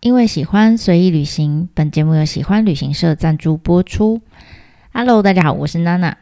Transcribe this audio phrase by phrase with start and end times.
[0.00, 4.22] 因为喜欢随意旅行，本节目由喜欢旅行社赞助播出。
[4.94, 6.16] Hello，大家好，我是娜娜。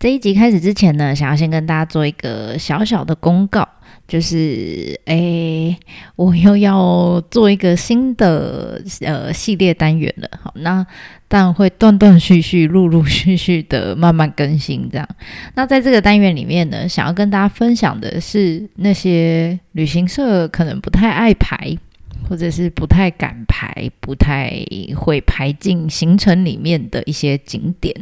[0.00, 3.68] 这一集开始之前呢，想要先跟大家做一个小小的公告，
[4.08, 5.76] 就是诶，
[6.16, 10.28] 我又要做一个新的呃系列单元了。
[10.42, 10.84] 好，那
[11.28, 15.08] 但会断断续续、陆陆续续的慢慢更新这样。
[15.54, 21.78] 那在这个单元里面呢，想要跟大家分享的是那些旅行社可能不太爱排。
[22.28, 24.52] 或者是不太敢排，不太
[24.96, 27.94] 会排进行程里面的一些景点，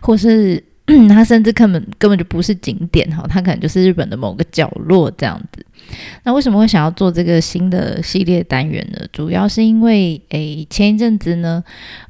[0.00, 0.62] 或是
[1.08, 5.64] 它甚至根本根本就不是景点哈，它可能就是日本的某个角落这样子。
[6.22, 9.06] 那为什么会想要做这个新的系列单元呢？
[9.12, 11.62] 主要是因为诶，前一阵子呢，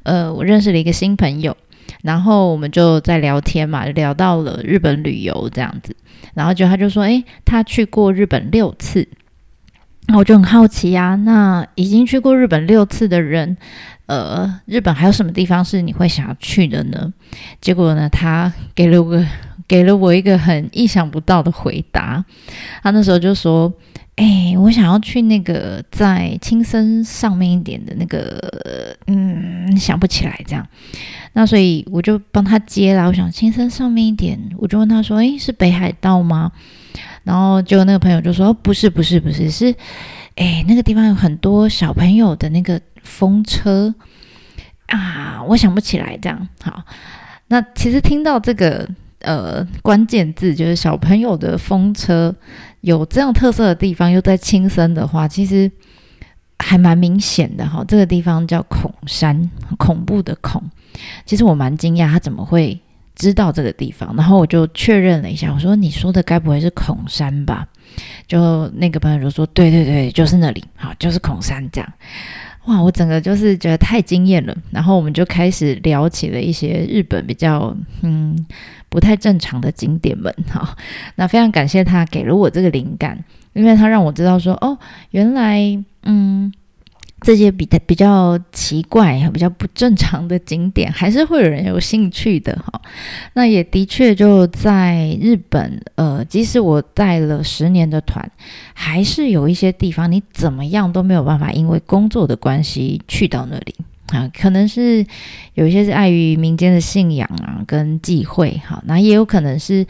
[0.03, 1.55] 呃，我认识了一个新朋友，
[2.03, 5.95] 然后我们就在聊天嘛，聊到了日本旅游这样子，
[6.35, 9.07] 然后就他就说，诶，他去过日本六次。
[10.07, 13.57] 那我就很好奇呀、啊，那已经去过日本六次的人，
[14.05, 17.13] 呃，日本还有什么地方是你会想要去的呢？
[17.59, 19.25] 结果呢，他给了我
[19.67, 22.23] 给了我一个很意想不到的回答。
[22.81, 23.71] 他那时候就说
[24.17, 30.67] ：“哎，我想要去那个在青森上面一点的那个，嗯，想不起来这样。”
[31.33, 33.07] 那所以我就帮他接了。
[33.07, 36.51] 我想青森上面一点，我就问他说：“哎，是北海道吗？”
[37.23, 39.75] 然后就那个朋友就说：“不是，不是，不是，是，
[40.35, 43.93] 哎，那个地方有很多小朋友的那个风车
[44.87, 46.47] 啊，我想不起来这样。
[46.63, 46.83] 好，
[47.49, 48.89] 那其实听到这个
[49.27, 52.33] 呃关键字，就是小朋友的风车
[52.81, 55.69] 有这样特色的地方，又在轻生的话，其实
[56.59, 57.83] 还蛮明显的哈。
[57.87, 60.63] 这个地方叫恐山，恐怖的恐。
[61.25, 62.79] 其实我蛮惊讶，他怎么会？”
[63.17, 67.67] 知道这个地方，然后我就确认了一下，我说：“你说的该不会是孔山吧？”
[68.27, 71.93] 就那个朋友就说：“对对对，就是那里，好，就是孔山这样。”
[72.67, 74.55] 哇，我整个就是觉得太惊艳了。
[74.71, 78.37] 然后我们就开始聊起了一些日本比较嗯
[78.89, 80.33] 不太正常的景点们。
[80.49, 80.75] 哈，
[81.15, 84.77] 那非常感谢他给了我这个灵感，因为他让我知道说：“哦，
[85.11, 85.59] 原来
[86.03, 86.51] 嗯。”
[87.21, 92.79] 这些比较比较奇怪、比较不正常的景点，还是会有人有兴趣的哈。
[93.33, 98.31] 那也的确就在日本，呃，即使我带了十年的团，
[98.73, 103.75] 还是有一些地方你怎么样都没有办法，因为工作的关系去到那里
[104.09, 104.29] 啊。
[104.39, 105.03] 可能是
[105.55, 108.81] 有一些是碍于民间的信仰啊，跟忌讳哈。
[108.85, 109.83] 那也有可能是，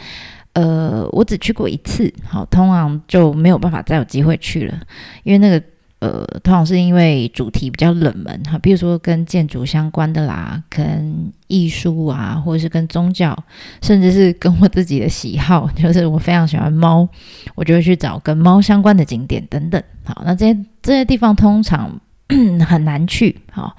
[0.53, 4.79] 呃，我只去过一次，好，通常就没有办法再有机会去了，
[5.23, 5.61] 因为那个。
[5.99, 13.35] 呃，通常是因为主题比较冷门哈，比如说跟建筑相关的啦，跟艺术啊，或者是跟宗教，
[13.81, 17.07] 甚至是跟我自己的喜好， 就是我非常喜欢猫，
[17.55, 19.81] 我就会去找跟猫相关的景点等等。
[20.05, 21.99] 好，那这些这些地方通常
[22.67, 23.75] 很难去，好，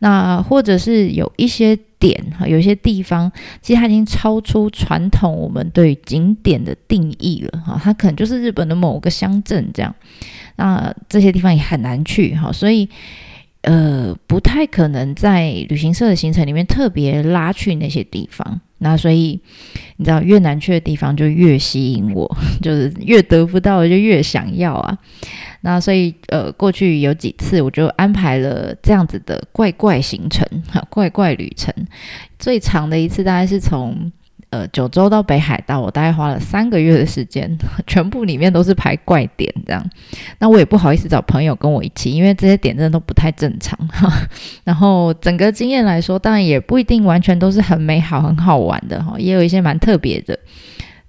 [0.00, 3.32] 那或者是有一些点哈，有些地方
[3.62, 9.94] 其实它已经超出传统我们对景点的定义了哈，它可能就是日本的某个乡镇这样。
[10.56, 12.86] 那这些地方也很难去哈，所以
[13.64, 18.60] 呃不太可能在旅行社的行程里面特别拉去那些地方。
[18.78, 19.40] 那所以
[19.96, 22.30] 你知道越难去的地方就越吸引我，
[22.60, 24.98] 就是越得不到的就越想要啊。
[25.62, 31.72] 那所以呃过去有几次我就安排了这样子的怪怪行程哈，怪怪旅程。
[32.38, 34.12] 最长的一次大概是从。
[34.54, 37.50] 呃，九州到北海道，我大概花了三个月的时间，
[37.88, 39.84] 全部里面都是排怪点这样。
[40.38, 43.76] 那我也不好意思找朋友跟我一起，因为这些点真的都不太正常。
[44.62, 50.38] 然后整个经验来说，当然也不一定完全都是很美好、很好玩的哈，也有一些蛮特别的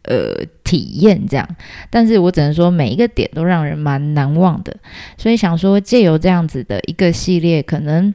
[0.05, 1.47] 呃体验这样。
[1.91, 4.75] 但是我只能说，每一个点都让人蛮难忘的。
[5.19, 8.11] 所以想说，借由这样子的一个系列，可能。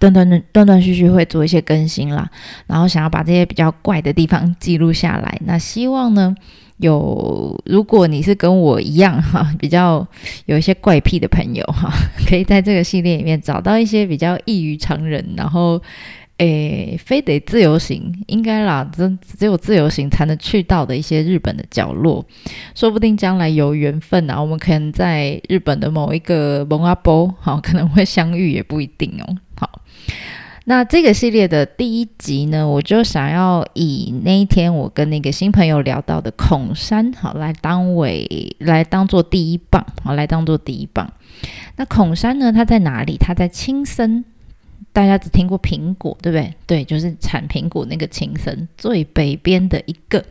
[0.00, 2.28] 断断断断断续续会做一些更新啦，
[2.66, 5.38] 然后想要把这些比较怪的地方 记录下来。
[5.44, 6.34] 那希望呢，
[6.78, 10.04] 有如果你是跟我一样哈， 比较
[10.46, 11.92] 有一些怪癖的朋友哈，
[12.26, 15.80] 可以在这个系列里面找到一些比较异于常人，然后
[16.38, 22.24] 诶，非得自由行应该啦，只只有自由行才能去到的一些日本的角落，
[22.74, 29.36] 说不定将来有缘分啊，我们可能在日本的某一个蒙阿波好可能会相遇，也不一定哦。
[29.60, 29.82] 好，
[30.64, 41.12] 那这个系列的第一集呢，我就想要以那一天我跟那个新朋友聊到的孔山，好来当为来当做第一棒，好来当做第一棒。
[41.76, 43.18] 那孔山呢，它在哪里？
[43.18, 44.24] 它在青森，
[44.94, 46.54] 大家只听过苹果，对不对？
[46.66, 50.24] 对，就是产苹果那个青森最北边的一个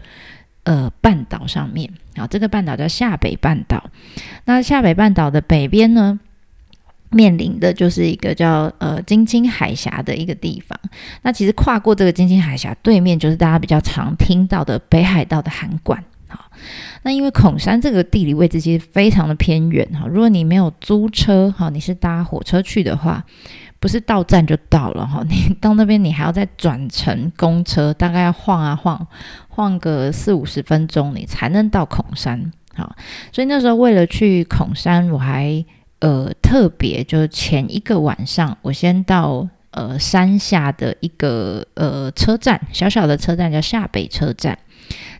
[0.63, 1.91] 呃半岛上面。
[2.17, 3.91] 好，这个半岛叫下北半岛。
[4.45, 6.19] 那下北半岛的北边呢？
[7.09, 10.79] 面临的就是一个叫呃津轻海峡的一个地方。
[11.21, 16.03] 那其实跨过这个津轻海峡，对面就是大家比较常听到的北海道的函馆。
[16.27, 16.51] 好，
[17.01, 23.23] 那因为孔山这个地理位置其实非常的偏远哈，如果你没有租车哈，你是搭火车去的话，
[23.79, 29.07] 不是到站就到了哈， 你到那边你还要再转乘公车，大概要晃啊晃，
[29.47, 32.51] 晃个四五十分钟，你才能到孔山。
[32.75, 32.95] 好，
[33.31, 35.65] 所以那时候为了去孔山，我还
[35.99, 44.57] 呃特别就是前一个晚上，我先到呃山下的一个呃车站，小小的车站叫下北车站。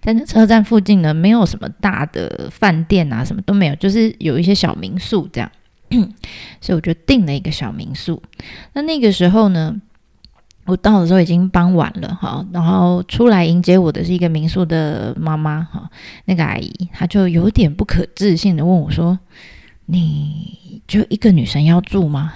[0.02, 5.52] 在那车站附近呢，没有什么大的饭店啊，什么都没有，就是有一些小民宿这样，
[6.60, 8.22] 所以我就订了一个小民宿。
[8.74, 9.80] 那那个时候呢，
[10.66, 15.88] 我到的时候已经傍晚了哈，然后出来迎接我的是一个民宿的妈妈哈，
[16.26, 19.20] 那个阿姨，她就有点不可置信的问我说
[19.92, 22.32] ：“你就一个女生要住吗？”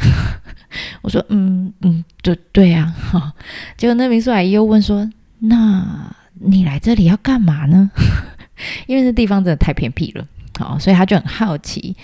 [1.04, 3.34] 我说：“嗯嗯，对对啊。”哈，
[3.78, 5.10] 结果那民宿阿姨又问说
[5.40, 6.14] ：“那？”
[6.46, 7.90] 你来这里要干嘛呢？
[8.88, 10.28] 因为这地方真的太偏僻了，
[10.60, 11.96] 好，所以他就很好奇。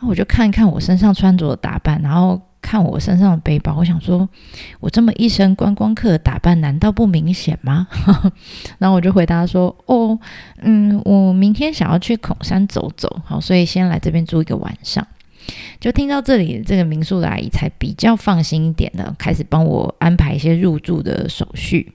[0.00, 4.26] 那我就看一看我身上穿着的打扮，然后看我身上的背包，我想说，
[4.80, 7.88] 我这么一身观光客打扮，难道不明显吗？
[8.78, 10.18] 然后我就回答说：“哦，
[10.62, 15.06] 嗯，我明天想要去孔山走走，好，所以先来这边住一个晚上。”
[15.80, 21.92] 就听到这里，这个民宿的阿姨才比较放心一点的，开始帮我安排一些入住的手续。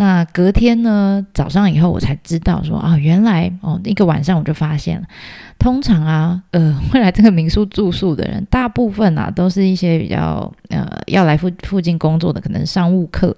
[0.00, 5.06] 那隔天呢，早上以后我才知道说啊，原来哦，一个晚上我就发现了，
[5.58, 13.36] 通常啊，呃，会来这个民宿住宿的人，大部分啊都是一些比较呃要来附附近工作的，可能商务客，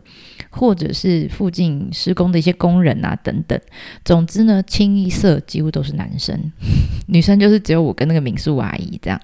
[0.50, 3.58] 或者是附近施工的一些工人啊等等。
[4.04, 6.38] 总之呢，清一色几乎都是男生，
[7.08, 9.18] 女生就是只有我跟那个民宿阿姨这样。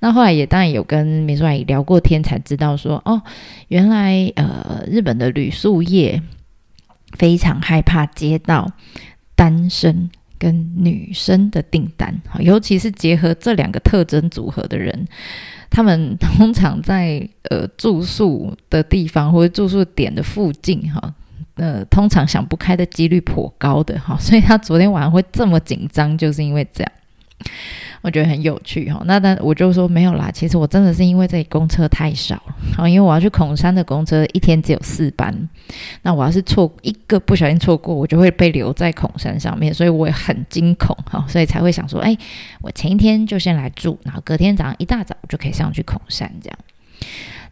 [0.00, 3.22] 那后来也当然有跟民宿阿姨聊过天，才知道说哦，
[3.68, 6.20] 原来呃日本的旅宿业。
[7.14, 8.70] 非常害怕接到
[9.34, 15.06] 单身跟女生的订单，尤其是结合这两个特征组合的人，
[15.70, 21.14] 他们通常在呃住宿的地方或者住宿点的附近，哈，
[21.54, 26.92] 呃，通常想不开的几率颇高的哈，所以他昨天晚上会这么紧张，就是因为这样。
[28.02, 32.34] 我觉得很有趣哈，那但我就说没有啦，其实我真的是因为这里公车太少
[32.76, 35.34] 了， 因为我要去孔山的公车一天只有四班，
[36.02, 42.14] 那我要是错一个不小心错过，我就会被留在孔山上面，所以我也很惊恐哈，所以才会想说，哎，
[42.60, 46.58] 我前一天就先来住，然后隔天早上一大早就可以上去孔山这样。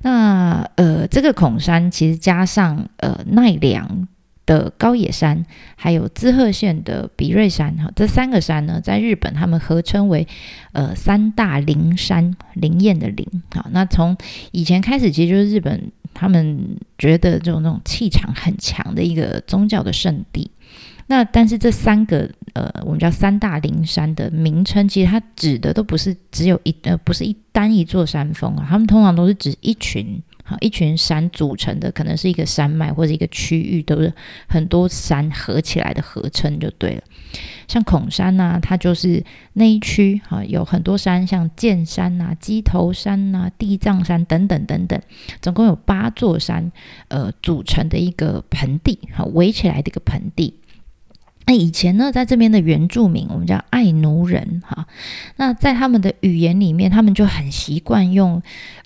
[0.02, 4.06] 那呃，这个孔山其实加上呃奈良。
[4.44, 5.44] 的高野山，
[5.76, 10.26] 还有滋贺县的比瑞山，哈，这三个山呢，在日本他们合称为
[10.72, 14.16] 呃三大灵山，灵验的灵，好，那从
[14.50, 20.50] 以前开始，其实就是日本他们觉得这种那种气场很强的一个宗教的圣地。
[21.06, 30.22] 那但是这三个呃，我们叫三大灵山的名称，其实它指的都不是只有一呃，不是一单一座山峰啊，他们通常都是指一群。
[30.44, 34.12] 好，一群山组成的，可能是一个山脉或者一个区域，都是
[34.48, 37.02] 很多山合起来的合称就对了。
[37.68, 39.24] 像孔山呐、它就是
[39.54, 45.00] 那一区，哈，有很多山，像剑山呐、鸡头山呐、地藏山等等等等，
[45.40, 46.70] 总共有八座山，
[47.08, 50.54] 呃，组成的一个盆地，好，围起来的一个盆地。
[51.46, 54.86] 那以前呢，在这边的原住民，我们叫爱奴人，哈，
[55.36, 58.42] 那在他们的语言里面，他们就很习惯用。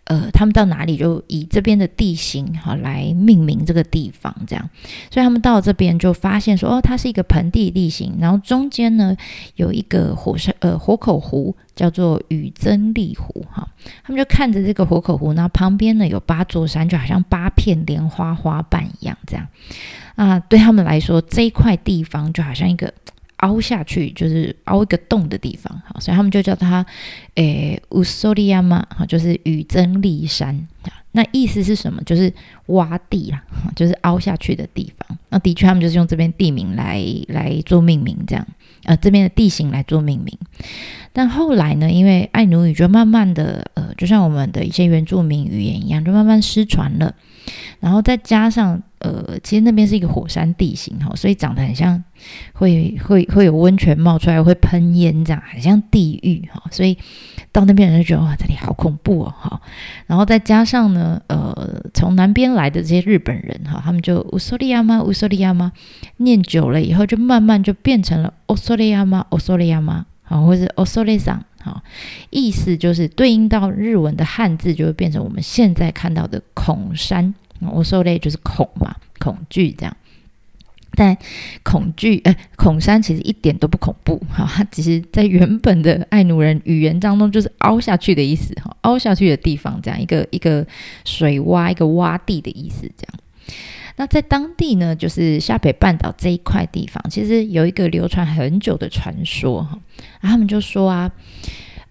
[0.08, 4.70] 呃，他们到哪里就以这边的地形哈来命名这个地方，这样，
[5.10, 9.16] 所以他们到这边就发现说，哦，它是一个盆地地形，然后中间呢
[9.56, 13.68] 有一个火山，呃，火口湖叫做宇曾利湖哈，
[14.02, 19.47] 他们就看着这个活口湖，那旁边呢有八座山，就好像八片莲花花瓣一样，这样，
[20.16, 22.92] 啊，对他们来说这一块地方就好像一个。
[23.40, 26.85] 凹下去就是凹一个洞的地方，哈，所以他们就叫它，
[27.35, 30.66] 诶，乌索利亚嘛，哈，就是宇曾利山，
[31.12, 32.02] 那意思是什么？
[32.04, 32.33] 就是
[32.68, 33.45] 洼地啦，
[33.76, 35.18] 就是凹下去的地方。
[35.28, 38.47] 那的确，他们就是用这边地名来来做命名，这样，
[38.86, 40.38] 呃，这边的地形来做命名。
[41.12, 47.14] 但后来呢，因为爱奴语就慢慢的，呃，就像我们的一些原住民语言一样，就慢慢失传了。
[47.80, 52.02] 然后再加上，呃，其实那边是一个火山地形哈，所以长得很像
[52.54, 56.60] 会会会有温泉冒出来，会喷烟这样，很像地狱哈。
[56.72, 56.98] 所以
[57.52, 59.60] 到那边人就觉得哇，这里好恐怖哦哈。
[60.06, 65.00] 然后再加上呢，呃，从南边来的这些日本人哈，他们就乌索利亚吗？
[65.00, 65.70] 乌索利亚吗？
[66.16, 69.25] 念久了以后，就慢慢就变成了欧索利亚吗？
[69.28, 70.06] 欧索利亚吗？
[70.25, 71.44] 好，或者欧索利桑。
[71.62, 71.82] 好，
[72.30, 77.34] 意思就是对应到日文的汉字，就会变成我们现在看到的孔山。
[77.60, 79.96] 我说类就是恐嘛，恐惧这样。
[80.98, 81.14] 但
[81.62, 90.66] 恐惧，呃，恐山其实一点都不恐怖，哈，它只是在原本的爱奴人语言当中就是凹下去的意思，哈，凹下去的地方，这样一个一个
[91.04, 93.54] 水洼，一个洼地的意思，这样。
[93.96, 99.78] 那在当地呢，就是下北半岛这一块地方，其实有一个流传很久的传说哈，
[100.22, 101.12] 他们就说啊，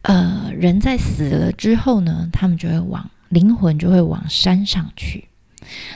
[0.02, 5.26] 呃，人在死了之后呢，他们就会往灵魂就会往山上去。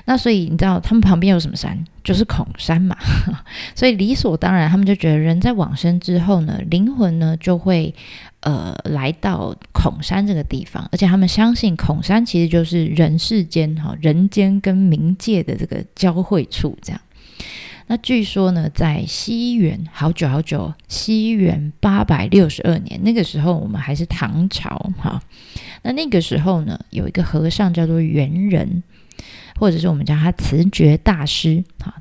[0.05, 1.77] 那所以你知道他们旁边有什么山？
[2.03, 2.97] 就是孔山嘛。
[3.75, 7.93] 所以理所当然，他们就觉得人在往生之后呢，灵魂呢就会
[8.41, 16.77] 呃来到孔山这个地方，而且他们相信孔山其实就是人世间哈人间跟冥界的这个交汇处。
[16.81, 17.01] 这样。
[17.87, 25.21] 那据说呢，在西元好久好久，西元八百六十二年，那个时候我们还是唐朝哈。
[25.81, 28.83] 那那个时候呢，有一个和尚叫做元仁。
[29.59, 31.93] 或者是我们叫他慈觉大师，哈，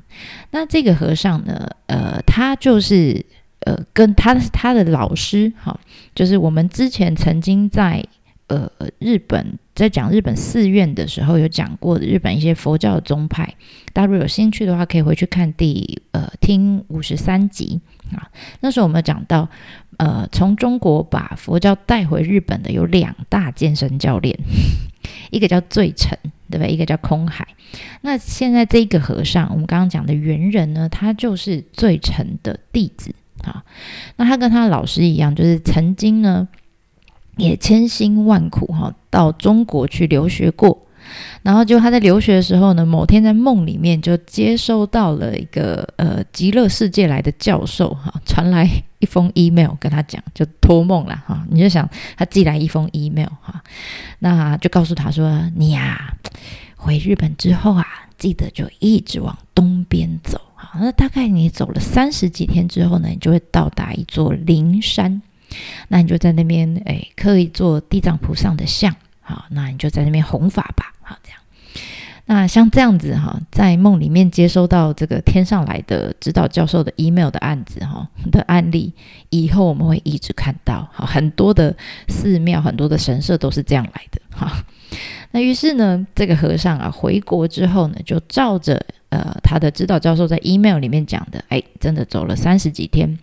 [0.51, 3.25] 那这个和尚呢，呃，他就是
[3.65, 5.77] 呃，跟他他的老师，哈，
[6.15, 8.03] 就是我们之前曾经在
[8.47, 13.53] 呃日本在讲日本寺院的时候有讲过的日本一些佛教的宗派，
[13.91, 17.81] 大家如果有兴趣的话，可以回去看第呃听五十三集
[18.13, 19.49] 啊，那时候我们讲到，
[19.97, 24.39] 呃，从中国把佛教带回日本的有两大健身教练，
[25.29, 26.17] 一个叫最澄。
[26.49, 26.65] 对吧？
[26.65, 27.47] 一个叫空海，
[28.01, 33.13] 那现在这个和尚，我们刚刚讲的圆人呢，他就是最诚的弟子
[33.43, 33.63] 啊。
[34.17, 36.47] 那他跟他老师一样，就是曾经呢，
[37.37, 40.85] 也千辛万苦哈，到中国去留学过。
[41.41, 51.45] 然后就他在留学的时候呢，某天在梦里面就接收到了一个呃极乐世界来的教授哈，传来一封 email 跟他讲，就托梦了哈。
[51.49, 53.63] 你就想他寄来一封 email 哈，
[54.19, 56.13] 那就告诉他说，你呀
[56.75, 57.85] 回日本之后啊，
[58.17, 60.71] 记得就一直往东边走啊。
[60.79, 65.21] 那大概你走了三十几天之后呢，你就会到达一座灵山，
[65.87, 68.95] 那你就在那边哎刻一座地藏菩萨的像。
[69.21, 70.93] 好，那你就在那边弘法吧。
[71.01, 71.15] 好，
[72.31, 78.93] 那像这样子哈，在梦里面接收到这个天上来的指导教授的 email 的案子哈的案例，
[79.31, 80.87] 以后我们会一直看到。
[80.93, 81.75] 哈，很多的
[82.07, 84.21] 寺庙、很多的神社都是这样来的。
[84.29, 84.63] 哈，
[85.31, 93.17] 那于是呢，这个和尚啊回国之后呢，就照着呃他的指导教授在 email 里面讲的，哎，真的走了三十几天。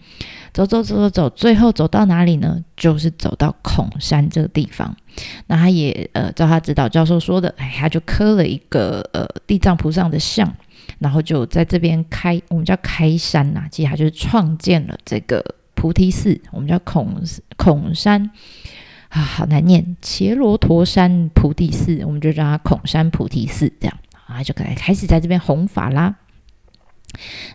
[0.65, 2.65] 走走走走走，最后走到哪里呢？
[2.79, 4.97] 就是走到孔山这个地方。
[5.49, 10.51] 那他也呃，照他指导教授说的，哎，他就刻了一个呃地藏菩萨的像，
[10.99, 13.69] 然后就在这边开，我们叫开山呐、啊。
[13.71, 15.45] 其实他就是创建了这个
[15.75, 17.23] 菩提寺，我们叫孔
[17.59, 18.31] 孔山
[19.11, 26.15] 啊，好难念，伽罗陀山菩提寺，我们就叫它孔山菩提寺，这样啊，就开开始在这边弘法啦。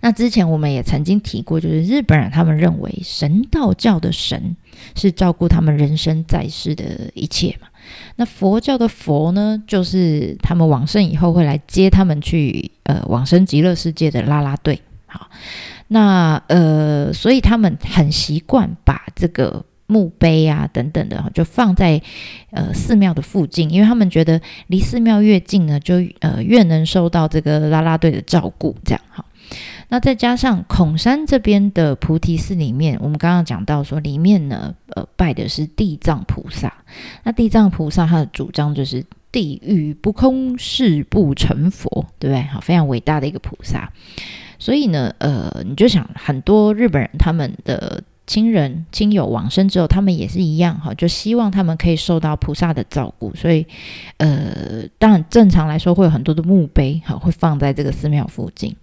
[0.01, 4.55] 那之前我们也曾经提过，就是日本人他们认为神道教的神
[4.95, 7.67] 是照顾他们人生在世的一切嘛。
[8.15, 14.79] 那佛教的佛呢，就是他们往生以后会来接他们去呃往生极乐世界的啦啦队。
[15.07, 15.29] 好，
[15.87, 22.01] 那呃，所以他们很习惯把这个墓碑啊等等的，就放在
[22.51, 28.75] 呃寺庙的附近，因为他们觉得离寺庙越近呢，就呃越能受到这个啦啦队的照顾。
[28.85, 29.25] 这样好。
[29.89, 36.73] 那再加上孔山这边的菩提寺里面，我们刚刚讲到说，里面呢，呃，拜的是地藏菩萨。
[37.23, 42.41] 那地藏菩萨他的主张就是地狱不空，誓不成佛，对不对？
[42.43, 43.91] 好，非常伟大的一个菩萨。
[44.59, 48.03] 所以呢，呃，你就想很多日本人他们的。
[48.27, 53.35] 亲人亲友往生之后，他们也是一样哈，就希望他们可以受到菩萨的照顾。
[53.35, 53.65] 所以，
[54.17, 58.73] 呃，当然正常来说会有很多的墓碑哈，会放在这个寺庙附近。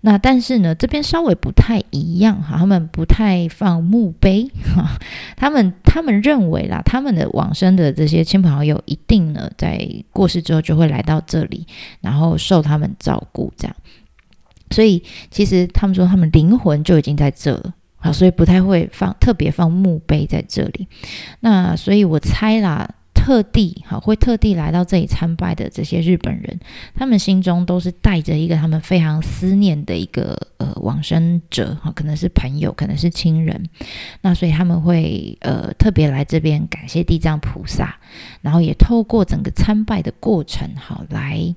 [0.00, 4.98] 那但是呢，这边稍微不太一样哈，他们不太放墓碑哈，
[5.36, 11.66] 他们他们认为啦，他们的往生的这些亲朋好友一定呢，在过世之后就会来到这里，
[12.00, 13.74] 然后受他们照顾这样。
[14.70, 17.74] 所以其实他们说，他们灵魂就已经在这了。
[17.96, 20.86] 好，所以不太会放特别放墓碑在这里。
[21.40, 22.88] 那所以我猜啦，
[23.28, 26.58] 特地好会特地来到这里参拜的这些日本人，
[26.94, 33.68] 他们心中都是带着一个他们非常思念的一个呃往生者，哈，可能是朋友，可能是亲人。
[34.22, 37.96] 那所以他们会呃特别来这边感谢地藏菩萨，
[38.40, 41.54] 然后也透过整个参拜的过程，好来。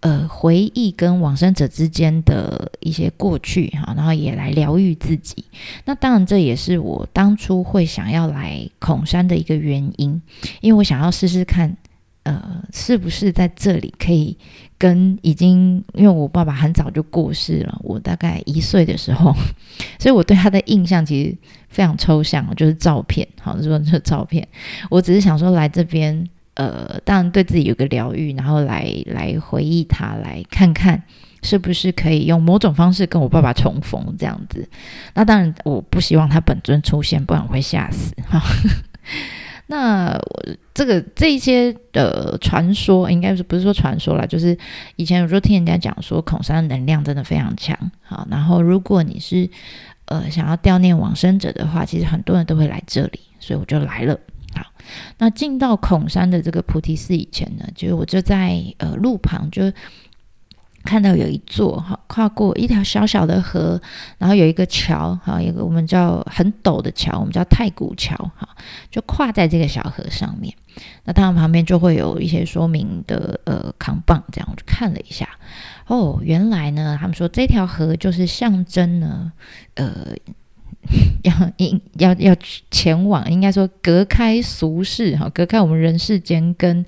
[0.00, 5.44] 呃回忆跟往生者之间的一些过去哈，然后也来疗愈自己。
[5.84, 10.22] 那当然，这也是我当初会想要来孔山的一个原因，
[10.60, 11.76] 因为我想要试试看，
[12.22, 14.36] 呃，是不是在这里可以
[14.78, 19.34] 跟已经，因为我爸爸很早就过世了，我大概一岁的时候，
[19.98, 21.36] 所以我对他的印象其实
[21.68, 24.46] 非常抽象，就是照片，好，说这照片，
[24.90, 26.28] 我只是想说来这边。
[26.58, 31.00] 呃，当然对自己有个疗愈，然后来来回忆他，来看看
[31.44, 34.68] 是不是可以用某种方式跟我爸爸重逢这样子。
[35.14, 38.12] 那当然，我不希望他本尊出现，不然我会吓死。
[39.70, 40.42] 那我
[40.74, 44.58] 这个这一些的传说，应该是不是说传说啦，就是
[44.96, 47.78] 以前有时候听人家讲说，孔山的能量真的非常强。
[48.02, 49.48] 好，然后如果你是
[50.06, 54.18] 呃想要悼念往生者的话，其实很多人都会来这里，所以我就来了。
[55.18, 59.72] 那进到孔山的这个菩提寺以前呢，就是我就在呃路旁就
[60.84, 63.80] 看到有一座哈，跨过一条小小的河，
[64.16, 68.48] 然后有一个桥哈，一个我们叫很陡的桥，我们叫太古桥哈，
[68.90, 70.54] 就跨在这个小河上面。
[71.04, 75.28] 那当然旁边就会有一些说明的呃扛棒，这样我就看了一下，
[75.86, 79.32] 哦，原来呢，他们说这条河就是象征呢，
[79.74, 80.14] 呃。
[81.22, 82.34] 要应要要
[82.70, 86.84] 前往，应该说隔开俗世哈，隔开我们人世间跟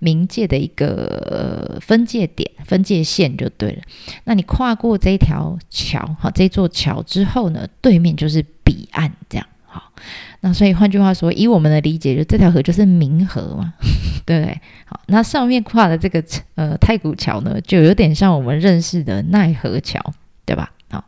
[0.00, 3.82] 冥界的一个分界点、分界线就对了。
[4.24, 9.92] 那你跨过这条桥哈，这座桥之后呢，对面就是彼岸，这样好。
[10.40, 13.74] 那所以换句话说，以我们的理解，就这条河就是冥河嘛，
[14.26, 14.60] 对不对？
[14.84, 16.22] 好，那上面跨的这个
[16.56, 20.00] 呃太古桥呢，就有点像我们认识的奈何桥，
[20.44, 20.72] 对吧？
[20.90, 21.04] 好。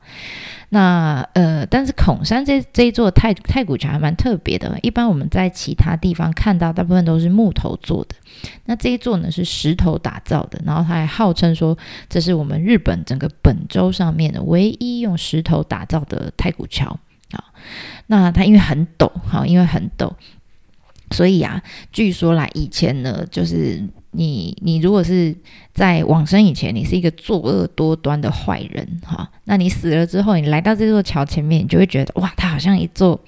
[0.77, 4.79] 那呃，但是孔山这这一座太太古桥还蛮特别的。
[4.83, 8.15] 一般我们在其他地方看到，大部分都是木头做的。
[8.67, 11.79] 那这一座呢是石头打造的，然后他还号称说，
[12.11, 16.99] 这是我们日本整个本州上面的唯一用石头打造的太古桥
[17.31, 17.45] 啊。
[18.09, 20.13] 那它因为很陡，哈，因为很陡，
[21.11, 23.83] 所以啊，据说啦，以前呢就是。
[24.17, 25.37] 你你如果是
[25.75, 33.21] 在往生以前，你是一个作恶多端的坏人哈，那你死了之后，你来到这座桥前面，你就会觉得哇，它好像一座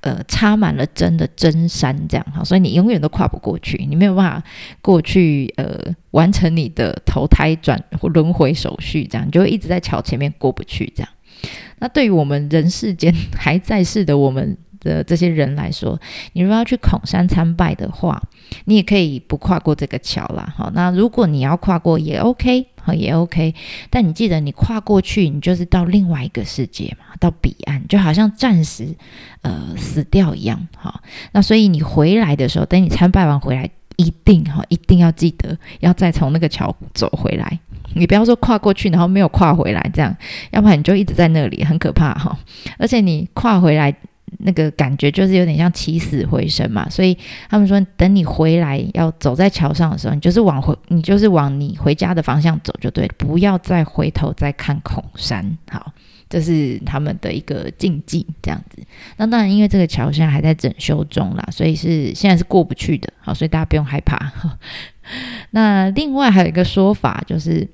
[0.00, 4.42] 呃插满了针的针山这样哈，所以你永远都跨不过去，你没有办法
[4.80, 5.78] 过去呃
[6.12, 11.10] 完成你的投胎转轮回手续，这样你就会一直在桥前面过不去这样。
[11.78, 14.56] 那对于我们人世间还在世的我们。
[14.80, 15.98] 的这些人来说，
[16.32, 18.20] 你如果要去孔山参拜的话，
[18.64, 20.52] 你也可以不跨过这个桥啦。
[20.56, 23.54] 好，那如果你要跨过也 OK，好也 OK。
[23.90, 28.94] 但你记得，你跨过去，你就是到另外一个世界嘛，到彼岸，就好像暂时
[29.42, 30.66] 呃死掉一样。
[30.76, 31.00] 好，
[31.32, 37.58] 那所以你回来的时候，等你参拜完回来，一定哈一定要记得要再从那个桥走回来。
[37.94, 40.16] 你不要说跨过去，然后没有跨回来，这样，
[40.50, 42.36] 要不然你就一直在那里，很可怕哈。
[42.78, 43.94] 而且你跨回来。
[44.38, 47.16] 那个感觉就是有点像起死回生嘛，所以
[47.48, 55.58] 他们说，等你回来要走在桥上的时候，你就是往回，你就是往你回家的方向走就对了，不要再回头再看孔山。
[55.68, 55.92] 好，
[56.28, 58.82] 这是他们的一个禁忌，这样子。
[59.16, 63.12] 那当然，因为这个桥现在还在整修中啦，所以是现在是过不去的。
[63.20, 64.32] 好，所以大家不用害怕。
[65.50, 67.68] 那另外还有一个说法就是。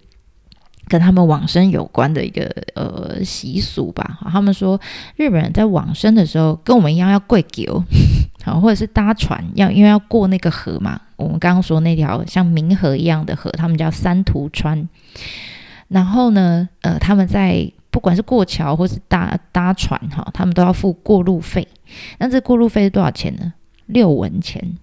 [0.88, 4.81] 跟他们往生有关的一个呃习俗吧，他们说
[5.16, 7.83] 日本人在往生的时候跟我们一样要跪狗，
[8.44, 14.88] 好，或者是搭船要因为要过那个河嘛，我们刚刚说那条像冥河一样的河，他们叫三途川。
[15.88, 21.66] 然后呢，呃，他们在不管是过桥或是搭搭船哈，他们都要付过路费。
[22.18, 23.53] 那这过路费是多少钱呢？
[23.87, 24.79] 六文钱。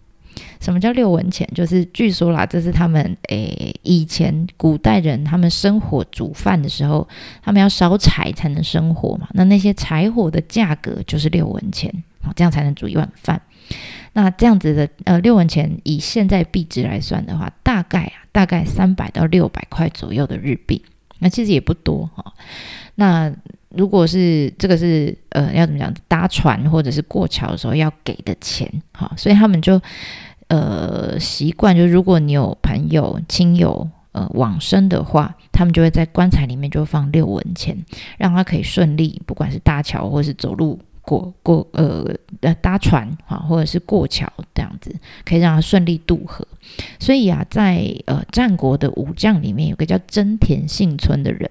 [0.63, 1.45] 什么叫六文钱？
[1.53, 7.05] 就是据说啦，这是他们诶以前古代人他们生火煮饭的时候，
[7.41, 9.27] 他们要烧柴才能生火嘛。
[9.33, 11.93] 那那些柴火的价格就是六文钱，
[12.33, 13.41] 这样才能煮一碗饭。
[14.13, 20.81] 那这样子的呃六文钱，以现在币值来算的话，大概啊大概三百到六百块左右的日币。
[21.19, 22.33] 那其实也不多哈。
[22.95, 23.29] 那
[23.67, 29.81] 如果是这个是呃要怎么讲，搭船或者是过桥的时候要给的钱哈，所以他们就。
[30.47, 37.77] 呃，习惯就是，如果你有朋友、亲友呃往生的话，他们就会在棺材里面就放六文钱，
[38.17, 42.05] 让他可以顺利，不管是搭桥或是走路过过呃
[42.61, 44.93] 搭船啊，或者是过桥这样子，
[45.25, 46.47] 可以让他顺利渡河。
[46.99, 51.49] 所以啊，在呃战国的武将里面，有个叫真田幸村的人，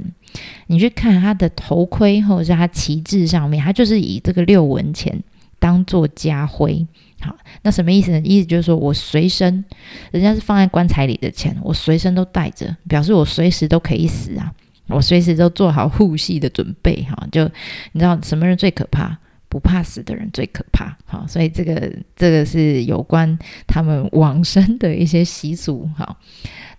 [0.69, 5.23] 你去看他的头盔或者是他旗帜上面，他就是以这个六文钱
[5.59, 6.87] 当做家徽。
[7.23, 8.21] 好，那什么意思呢？
[8.25, 9.65] 意思就是说我随身，
[10.11, 14.53] 人家是放在棺材里的钱，我随身都带着，表示我随时都可以死啊！
[14.89, 17.17] 我随时都做好护系的准备哈。
[17.31, 17.45] 就
[17.93, 19.17] 你知道什么人最可怕？
[19.49, 20.97] 不怕死的人最可怕。
[21.07, 25.89] 好，所以这个这个是有关他们往生的一些习俗。
[25.97, 26.17] 好，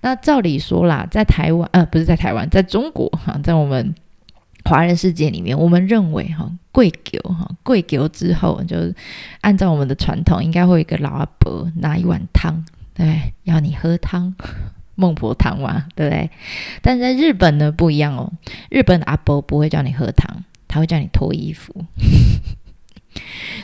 [0.01, 3.95] 那照理说啦，在台湾呃，不是在台湾，在中国哈，在我们。
[4.65, 8.78] 华人世界里面，我们认为哈跪求哈跪求之后，就
[9.41, 13.34] 按照我们的传统，应该会有一个老阿伯拿一碗汤，对？
[13.43, 14.34] 要你喝汤，
[14.95, 16.32] 孟婆汤嘛，对不对？
[16.82, 18.32] 但是在日本呢不一样哦，
[18.69, 21.86] 日本的阿伯不会叫你喝汤，他会叫你脱衣服。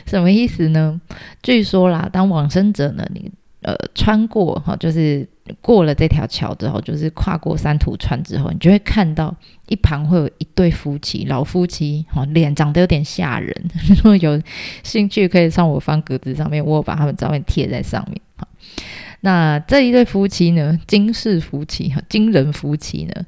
[0.06, 1.00] 什么意思呢？
[1.42, 5.28] 据说啦，当往生者呢，你呃穿过哈，就是。
[5.60, 9.34] 过了这条桥之后，就是跨过三途川之后，你就会看到
[9.66, 13.52] 一旁会有一对夫妻，老夫妻，哈，脸长得有点吓人。
[13.88, 14.40] 如 果有
[14.84, 18.20] 兴趣，可以上我方格子上面，我把他们照片贴在上面。
[18.36, 18.46] 哈，
[19.22, 23.26] 那这一对夫妻呢，金氏夫妻，哈，金人夫妻呢，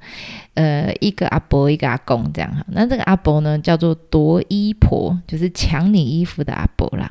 [0.54, 2.64] 呃，一个阿伯，一个阿公，这样哈。
[2.68, 7.10] 那这个阿伯呢，叫做夺衣婆，就是抢你衣服的阿伯啦。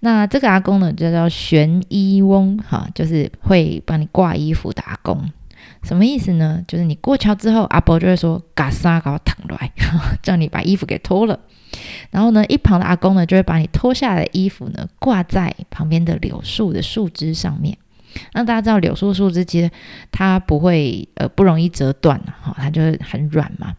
[0.00, 5.30] 那这个阿公呢，就叫悬衣翁，哈，就是会帮你挂衣服的阿公。
[5.82, 6.62] 什么意思呢？
[6.66, 9.72] 就是你过桥之后，阿伯就会说：“嘎沙，给我躺来，
[10.22, 11.38] 叫你把衣服给脱了。”
[12.10, 17.76] 然后呢，一旁的阿公呢，就会把你脱下来的衣服呢，挂在旁边的柳树的树枝上面。
[18.32, 19.70] 那大家知道，柳树树枝其实
[20.10, 23.74] 它不会呃不容易折断，哈，它就是很软嘛。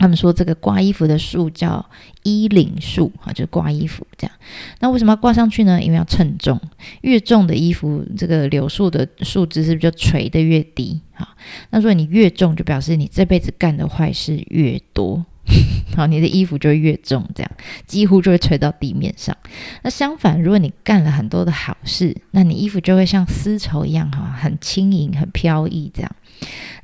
[0.00, 1.84] 他们说这个挂衣服的树叫
[2.22, 4.34] 衣领树，啊，就是挂衣服这样。
[4.80, 5.80] 那为什么要挂上去呢？
[5.80, 6.58] 因为要称重，
[7.02, 11.02] 越重的衣服，这个柳树的树枝是不是就垂得越低？
[11.14, 11.36] 啊，
[11.68, 15.24] 那如果你越重，就表示你这辈子干的坏事越多，
[15.96, 17.50] 好，你的衣服就会越重，这样
[17.86, 19.36] 几乎就会垂到地面上。
[19.82, 26.10] 那相反，如果你干了很多的好事，那你衣服就会像丝绸一样，哈，很轻盈、很飘逸，这样。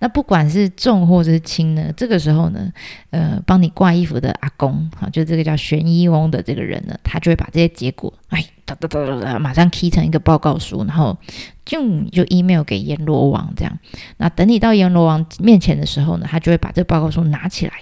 [0.00, 2.70] 那不管是重或者是轻呢，这个时候呢，
[3.10, 11.16] 呃，帮你挂衣服的阿公，哈，就这个叫悬衣翁的这个人呢，他就会把这些结果，哎，哒哒哒哒，马上 key 成一个报告书，然后
[11.64, 13.78] 就就 email 给阎罗王这样。
[14.18, 17.72] 那等你到阎罗王面前的时候呢，他就会把这个报告书拿起来，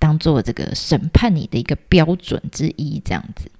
[0.00, 3.50] 当做这个审判你的一个标准之一，这样子。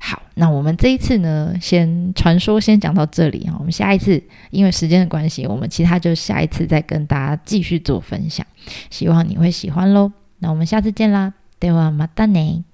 [0.00, 3.54] 好，那我们这一次呢，先传说先讲到这里啊。
[3.58, 4.20] 我们下一次
[4.50, 8.44] 因为时间的关系，我们其他就下一次再跟大家继续做分享。
[8.90, 10.10] 希望你会喜欢喽。
[10.40, 12.64] 那我们下次见啦，ではまたね。